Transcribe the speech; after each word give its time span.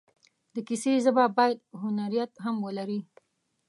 د 0.53 0.55
کیسې 0.67 0.91
ژبه 1.03 1.25
باید 1.37 1.59
هنریت 1.81 2.31
هم 2.43 2.55
ولري. 2.65 2.99